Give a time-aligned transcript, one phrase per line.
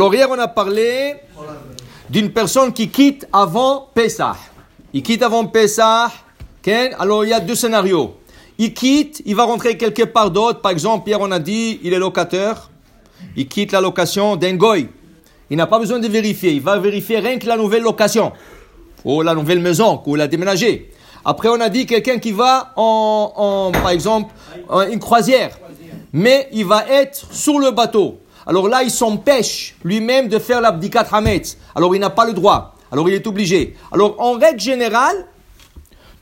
[0.00, 1.16] Alors hier on a parlé
[2.08, 4.34] d'une personne qui quitte avant Pessah.
[4.94, 6.10] Il quitte avant Pessah.
[6.98, 8.16] Alors il y a deux scénarios.
[8.56, 10.62] Il quitte, il va rentrer quelque part d'autre.
[10.62, 12.70] Par exemple, hier on a dit, il est locataire.
[13.36, 14.88] Il quitte la location d'un goy.
[15.50, 16.52] Il n'a pas besoin de vérifier.
[16.52, 18.32] Il va vérifier rien que la nouvelle location.
[19.04, 20.92] Ou la nouvelle maison, ou a déménagé.
[21.26, 24.32] Après, on a dit quelqu'un qui va en, par exemple,
[24.90, 25.58] une croisière.
[26.14, 28.18] Mais il va être sur le bateau.
[28.46, 31.56] Alors là, il s'empêche lui-même de faire l'abdikat Hametz.
[31.74, 32.74] Alors il n'a pas le droit.
[32.92, 33.76] Alors il est obligé.
[33.92, 35.26] Alors en règle générale,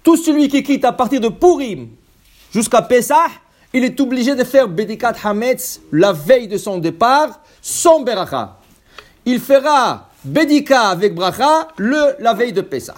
[0.03, 1.89] tout celui qui quitte à partir de Purim
[2.53, 3.31] jusqu'à Pesach,
[3.73, 8.57] il est obligé de faire Bedikat Hametz la veille de son départ sans Beracha.
[9.25, 12.97] Il fera Bedika avec Bracha le, la veille de Pesach.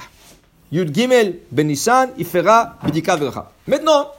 [0.73, 3.50] Yud Gimel Benissan, il fera Bedika avec Bracha.
[3.66, 4.12] Maintenant,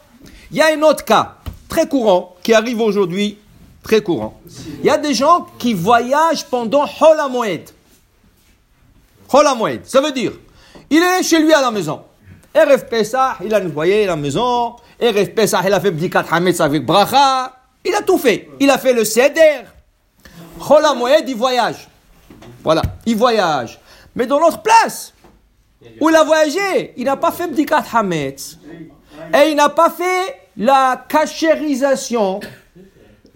[0.51, 1.35] il y a un autre cas
[1.69, 3.37] très courant qui arrive aujourd'hui,
[3.83, 4.39] très courant.
[4.79, 7.69] Il y a des gens qui voyagent pendant Hol HaMoed.
[9.31, 10.33] Hol HaMoed, ça veut dire,
[10.89, 12.01] il est chez lui à la maison.
[12.53, 14.75] RF Pesach, il a nettoyé la maison.
[15.01, 17.57] RF Pesach, il a fait Bdikat Hametz avec Bracha.
[17.85, 18.49] Il a tout fait.
[18.59, 19.61] Il a fait le Seder.
[20.59, 21.87] Chol HaMoed, il voyage.
[22.63, 23.79] Voilà, il voyage.
[24.15, 25.13] Mais dans l'autre place,
[25.99, 28.59] où il a voyagé, il n'a pas fait Bdikat Hametz.
[29.33, 32.41] Et il n'a pas fait la cachérisation.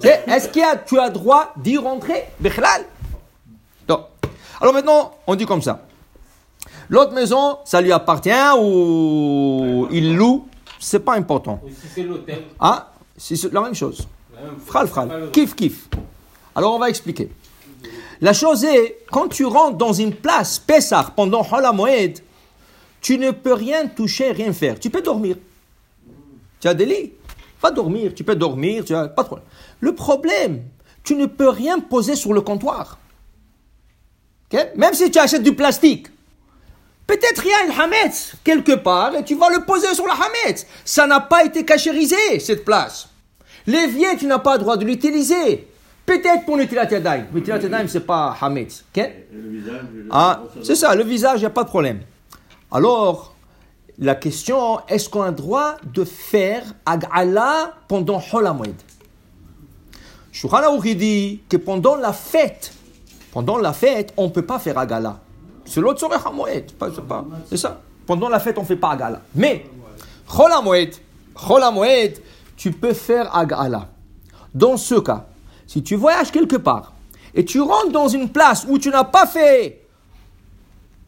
[0.03, 2.85] Est-ce qu'il a, tu as droit d'y rentrer Bichlal
[3.87, 4.05] Non.
[4.59, 5.85] Alors maintenant, on dit comme ça.
[6.89, 10.47] L'autre maison, ça lui appartient ou il loue,
[10.79, 11.61] c'est pas important.
[11.67, 12.43] Si c'est l'hôtel.
[12.59, 14.07] Ah, c'est la même chose.
[14.65, 15.29] Fral, fral.
[15.31, 15.87] Kif, kif.
[16.53, 17.31] Alors on va expliquer.
[18.21, 22.19] La chose est, quand tu rentres dans une place Pessah pendant Hola Moed,
[23.01, 24.79] tu ne peux rien toucher, rien faire.
[24.79, 25.37] Tu peux dormir.
[26.59, 27.13] Tu as des lits.
[27.61, 28.13] Va dormir.
[28.15, 28.83] Tu peux dormir.
[28.85, 29.47] Tu as pas de problème.
[29.79, 30.63] Le problème,
[31.03, 32.97] tu ne peux rien poser sur le comptoir.
[34.75, 36.07] Même si tu achètes du plastique.
[37.07, 40.11] Peut-être il y a un Hametz quelque part et tu vas le poser sur le
[40.11, 40.65] Hametz.
[40.83, 43.09] Ça n'a pas été cachérisé, cette place.
[43.67, 45.67] L'évier, tu n'as pas le droit de l'utiliser.
[46.05, 47.25] Peut-être pour Nutilat Yadayim.
[47.33, 48.83] Nutilat Yadayim, c'est pas Hametz.
[48.95, 49.11] ok?
[50.11, 52.01] Ah, c'est ça, le visage, il n'y a pas de problème.
[52.71, 53.34] Alors,
[53.99, 58.75] la question, est-ce qu'on a le droit de faire Ag'ala pendant Hol HaMoed
[60.35, 62.73] Shulchan Aruch dit que pendant la fête,
[63.31, 65.19] pendant la fête, on ne peut pas faire Agala.
[65.63, 66.71] C'est l'autre soirée Hamoed.
[67.49, 67.79] C'est ça.
[68.05, 69.21] Pendant la fête, on ne fait pas Agala.
[69.33, 69.65] Mais,
[70.27, 72.21] Chol HaMoed,
[72.57, 73.87] tu peux faire Agala.
[74.53, 75.25] Dans ce cas,
[75.67, 76.91] si tu voyages quelque part
[77.33, 79.85] et tu rentres dans une place où tu n'as pas fait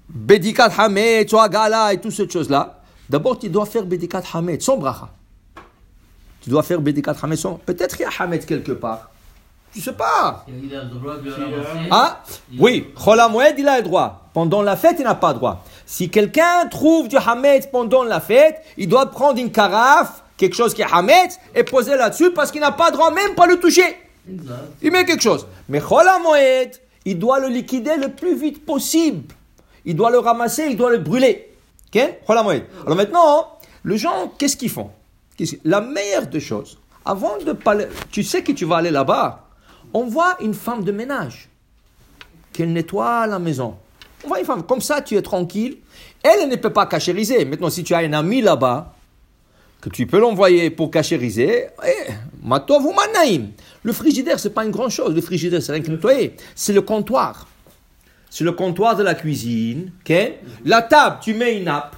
[0.08, 2.77] Bedikat Hamed, ou Agala et toutes ces choses-là,
[3.10, 5.10] d'abord tu dois faire Bedikat Hamed sans bracha.
[6.42, 7.56] Tu dois faire Bedikat Hamed sans.
[7.56, 9.10] Peut-être qu'il y a Hamed quelque part.
[9.74, 10.46] Tu sais pas.
[10.48, 11.88] Il a le droit de le ramasser.
[11.92, 12.24] Ah,
[12.58, 14.30] oui, Chola Moed, il a le droit.
[14.34, 15.64] Pendant la fête, il n'a pas le droit.
[15.86, 20.74] Si quelqu'un trouve du Hametz pendant la fête, il doit prendre une carafe, quelque chose
[20.74, 23.60] qui est Hametz, et poser là-dessus parce qu'il n'a pas le droit même pas le
[23.60, 23.98] toucher.
[24.82, 25.46] Il met quelque chose.
[25.70, 26.72] Mais Chola Moed,
[27.06, 29.34] il doit le liquider le plus vite possible.
[29.86, 31.56] Il doit le ramasser, il doit le brûler.
[32.86, 34.92] Alors maintenant, les gens, qu'est-ce qu'ils font?
[35.64, 39.48] La meilleure des choses, avant de parler, tu sais que tu vas aller là-bas,
[39.94, 41.50] on voit une femme de ménage
[42.52, 43.76] qu'elle nettoie la maison.
[44.24, 45.78] On voit une femme, comme ça tu es tranquille.
[46.24, 47.46] Elle, ne peut pas cachériser.
[47.46, 48.94] Maintenant, si tu as un ami là-bas,
[49.80, 51.68] que tu peux l'envoyer pour cachériser,
[52.44, 53.52] matov ou manaïm.
[53.84, 55.14] Le frigidaire, c'est pas une grande chose.
[55.14, 56.36] Le frigidaire, c'est rien que nettoyer.
[56.56, 57.48] C'est le comptoir.
[58.30, 59.92] C'est le comptoir de la cuisine.
[60.08, 60.16] ok
[60.66, 61.96] La table, tu mets une nappe.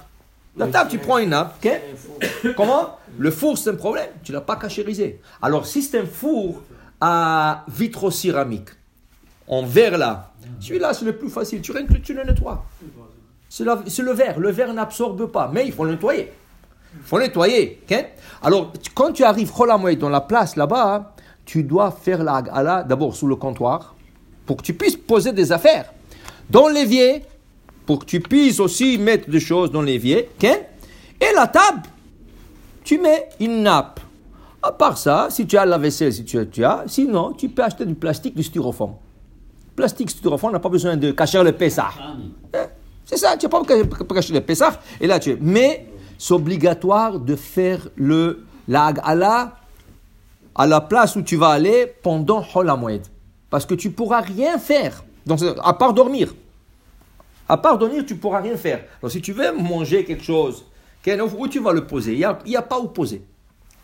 [0.56, 1.54] La table, tu prends une nappe.
[1.64, 2.96] ok Comment?
[3.18, 4.08] Le four, c'est un problème.
[4.22, 5.20] Tu l'as pas cachérisé.
[5.42, 6.62] Alors, si c'est un four
[7.00, 8.68] à vitrocéramique,
[9.48, 10.30] en verre là,
[10.60, 11.60] celui-là, c'est le plus facile.
[11.60, 12.64] Tu, tu le nettoies.
[13.48, 14.38] C'est la- c'est le verre.
[14.38, 15.50] Le verre n'absorbe pas.
[15.52, 16.32] Mais il faut le nettoyer.
[16.94, 17.82] Il faut nettoyer.
[17.90, 18.06] ok?
[18.42, 19.50] Alors, tu- quand tu arrives
[19.98, 21.14] dans la place là-bas,
[21.44, 23.94] tu dois faire la gala d'abord sous le comptoir
[24.46, 25.92] pour que tu puisses poser des affaires.
[26.50, 27.22] Dans l'évier,
[27.86, 30.28] pour que tu puisses aussi mettre des choses dans l'évier.
[30.36, 30.44] ok?
[31.20, 31.82] Et la table,
[32.84, 34.00] tu mets une nappe.
[34.62, 37.48] À part ça, si tu as la vaisselle, si tu as, tu as, sinon, tu
[37.48, 38.94] peux acheter du plastique, du styrofoam.
[39.74, 41.90] Plastique, styrofoam, on n'a pas besoin de cacher le Pessah.
[42.54, 42.58] Eh,
[43.04, 44.78] C'est ça, tu n'as pas besoin de cacher le Pessah.
[45.00, 45.38] Et là, tu es.
[45.40, 45.86] Mais
[46.18, 49.56] c'est obligatoire de faire le, la Hagala
[50.54, 53.02] à la place où tu vas aller pendant Hol HaMoed.
[53.48, 55.02] Parce que tu pourras rien faire,
[55.62, 56.34] à part dormir.
[57.48, 58.84] À part dormir, tu pourras rien faire.
[59.08, 60.64] Si tu veux manger quelque chose,
[61.38, 62.12] où tu vas le poser?
[62.12, 63.22] Il n'y a, a pas où poser.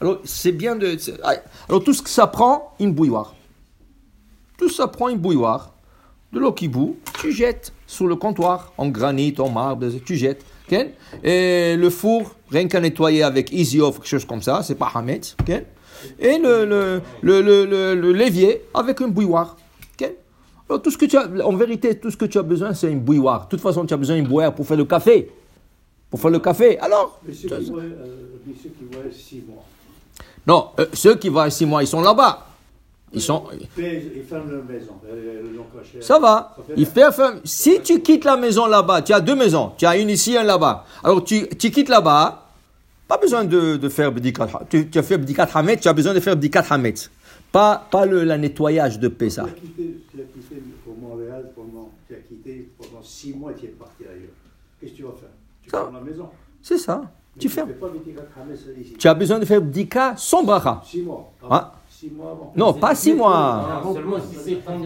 [0.01, 0.97] Alors, c'est bien de.
[1.69, 3.35] Alors, tout ce que ça prend, une bouilloire.
[4.59, 5.73] Tout ça prend une bouilloire.
[6.33, 10.45] de l'eau qui bout, tu jettes sur le comptoir, en granit, en marbre, tu jettes.
[11.23, 14.91] Et le four, rien qu'à nettoyer avec Easy Off, quelque chose comme ça, c'est pas
[14.95, 15.37] Hametz.
[16.19, 19.57] Et le, le, le, avec un bouilloire.
[20.69, 22.91] Alors, tout ce que tu as, en vérité, tout ce que tu as besoin, c'est
[22.91, 23.45] une bouilloire.
[23.45, 25.31] De toute façon, tu as besoin d'une bouilloire pour faire le café.
[26.11, 26.79] Pour faire le café.
[26.79, 28.17] Alors, Mais ceux qui voient, euh,
[28.47, 29.65] mais ceux qui voient six mois,
[30.47, 32.47] non, euh, ceux qui vont à 6 mois, ils sont là-bas.
[33.13, 33.45] Ils sont.
[33.61, 34.93] ils, paient- ils ferment leur maison.
[35.09, 35.43] euh.
[36.01, 36.55] Ça va.
[36.57, 39.73] Ça fait Il fait enfin- Si tu quittes la maison là-bas, tu as deux maisons.
[39.77, 40.85] Tu as une ici, une là-bas.
[41.03, 42.45] Alors tu, tu quittes là-bas,
[43.09, 46.15] pas besoin de, de faire Bdikat Tu, tu as fait Bdikat Hamet, tu as besoin
[46.15, 46.95] de faire Bdikat Hamet.
[47.57, 49.45] Pas, pas le la nettoyage de Tu Pessah.
[49.45, 53.65] as quitté, tu as quitté pour Montréal pendant, tu as quitté pendant six mois, tu
[53.65, 54.29] es parti ailleurs.
[54.79, 55.31] Qu'est-ce que tu vas faire?
[55.63, 56.29] Tu fermes la maison.
[56.61, 57.01] C'est ça.
[57.01, 57.71] Mais Tu fermes.
[58.99, 60.83] Tu as besoin de faire Bdika sans bracha.
[60.85, 61.33] Six mois.
[61.49, 61.73] Ah.
[61.89, 62.53] Six mois avant.
[62.55, 63.81] Non, pas six mois.
[63.83, 64.17] Non, seulement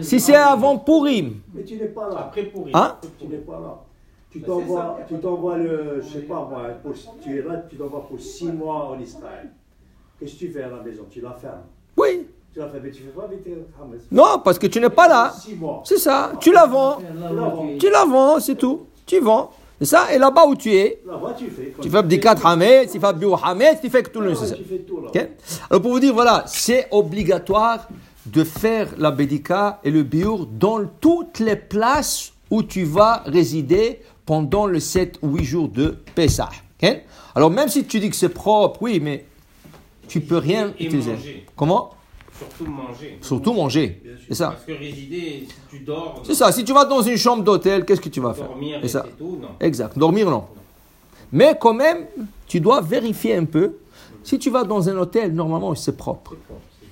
[0.01, 1.41] si c'est avant Purim.
[1.53, 2.19] Mais tu n'es pas là.
[2.19, 2.95] Après pour Hein?
[3.19, 3.81] Tu n'es pas là.
[4.29, 7.75] Tu Bah, t'envoies, tu t'envoies le, je sais pas moi, pour- tu es là, tu
[7.75, 9.51] t'envoies pour six mois en Israël.
[10.17, 11.03] Qu'est-ce que tu fais à la maison?
[11.09, 11.63] Tu la fermes.
[12.53, 13.29] Tu mais tu fais pas.
[14.11, 15.33] Non, parce que tu n'es pas là.
[15.85, 16.33] C'est ça.
[16.39, 16.97] Tu la vends.
[17.79, 18.87] Tu la vends, c'est tout.
[19.05, 19.51] Tu vends.
[19.79, 20.13] C'est ça.
[20.13, 21.01] Et là-bas où tu es,
[21.37, 21.89] tu fais.
[21.89, 24.57] fais Bdikat Hamet, tu fais Biou Hamet, tu fais que tout le nécessaire.
[25.69, 27.87] Alors pour vous dire, voilà, c'est obligatoire
[28.25, 34.01] de faire la bédika et le biour dans toutes les places où tu vas résider
[34.25, 36.49] pendant le 7 ou 8 jours de Pessah.
[37.33, 39.25] Alors même si tu dis que c'est propre, oui, mais
[40.07, 41.13] tu peux rien Et utiliser.
[41.13, 41.45] manger.
[41.55, 41.91] Comment?
[42.47, 43.17] Surtout manger.
[43.21, 44.01] Surtout manger.
[44.27, 44.49] C'est ça.
[44.51, 46.51] Parce que résider, si tu dors, C'est ça.
[46.51, 48.89] Si tu vas dans une chambre d'hôtel, qu'est-ce que tu vas faire dormir C'est et
[48.89, 49.05] ça.
[49.17, 49.49] tout, non.
[49.59, 49.97] Exact.
[49.97, 50.45] Dormir, non.
[51.31, 52.05] Mais quand même,
[52.47, 53.73] tu dois vérifier un peu.
[54.23, 56.35] Si tu vas dans un hôtel, normalement, c'est propre.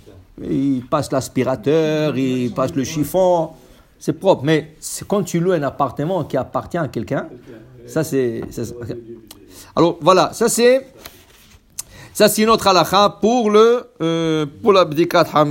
[0.05, 0.45] Ça.
[0.49, 3.49] Il passe l'aspirateur, il passe le chiffon.
[3.99, 4.43] C'est propre.
[4.45, 4.75] Mais
[5.07, 7.27] quand tu loues un appartement qui appartient à quelqu'un,
[7.85, 8.41] ça, c'est-
[9.75, 10.87] Alors voilà, ça c'est.
[12.19, 15.45] Ça c'est notre halakha pour le euh, pour.